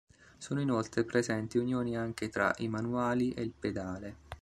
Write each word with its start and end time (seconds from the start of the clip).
Sono 0.39 0.61
inoltre 0.61 1.03
presenti 1.03 1.59
unioni 1.59 1.95
anche 1.95 2.27
tra 2.29 2.51
i 2.57 2.67
manuali 2.67 3.33
e 3.35 3.43
il 3.43 3.51
pedale. 3.53 4.15